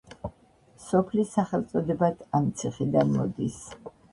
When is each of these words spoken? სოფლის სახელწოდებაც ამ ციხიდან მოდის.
სოფლის 0.85 1.35
სახელწოდებაც 1.35 2.27
ამ 2.41 2.51
ციხიდან 2.63 3.17
მოდის. 3.21 3.63